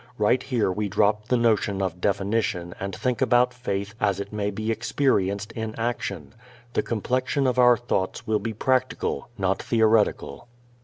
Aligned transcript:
Right 0.17 0.41
here 0.41 0.71
we 0.71 0.89
drop 0.89 1.27
the 1.27 1.37
notion 1.37 1.79
of 1.79 2.01
definition 2.01 2.73
and 2.79 2.95
think 2.95 3.21
about 3.21 3.53
faith 3.53 3.93
as 4.01 4.19
it 4.19 4.33
may 4.33 4.49
be 4.49 4.71
experienced 4.71 5.51
in 5.51 5.75
action. 5.77 6.33
The 6.73 6.81
complexion 6.81 7.45
of 7.45 7.59
our 7.59 7.77
thoughts 7.77 8.25
will 8.25 8.39
be 8.39 8.53
practical, 8.55 9.29
not 9.37 9.61
theoretical. 9.61 10.47